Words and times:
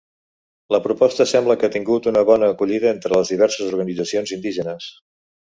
La 0.75 0.79
proposta 0.85 1.27
sembla 1.31 1.57
que 1.63 1.67
ha 1.69 1.75
tingut 1.75 2.09
una 2.13 2.25
bona 2.31 2.49
acollida 2.55 2.89
entre 2.95 3.15
les 3.17 3.33
diverses 3.35 3.69
organitzacions 3.75 4.35
indígenes. 4.39 4.91